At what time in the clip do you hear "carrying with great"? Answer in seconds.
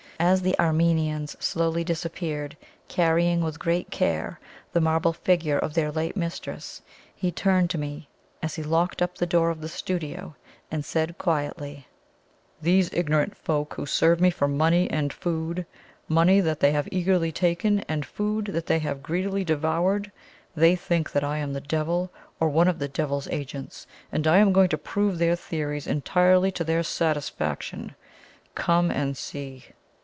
2.87-3.89